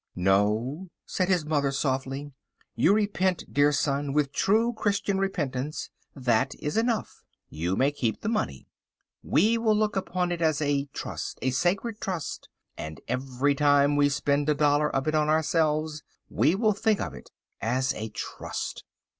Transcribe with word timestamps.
"No," 0.15 0.89
said 1.05 1.29
his 1.29 1.45
mother 1.45 1.71
softly. 1.71 2.31
"You 2.73 2.91
repent, 2.91 3.43
dear 3.53 3.71
son, 3.71 4.13
with 4.13 4.31
true 4.33 4.73
Christian 4.73 5.19
repentance. 5.19 5.91
That 6.15 6.55
is 6.59 6.75
enough. 6.75 7.23
You 7.51 7.75
may 7.75 7.91
keep 7.91 8.21
the 8.21 8.27
money. 8.27 8.65
We 9.21 9.59
will 9.59 9.77
look 9.77 9.95
upon 9.95 10.31
it 10.31 10.41
as 10.41 10.59
a 10.59 10.85
trust, 10.85 11.37
a 11.43 11.51
sacred 11.51 11.99
trust, 12.01 12.49
and 12.75 12.99
every 13.07 13.53
time 13.53 13.95
we 13.95 14.09
spend 14.09 14.49
a 14.49 14.55
dollar 14.55 14.89
of 14.89 15.07
it 15.07 15.13
on 15.13 15.29
ourselves 15.29 16.01
we 16.31 16.55
will 16.55 16.73
think 16.73 16.99
of 16.99 17.13
it 17.13 17.29
as 17.61 17.93
a 17.93 18.09
trust." 18.09 18.83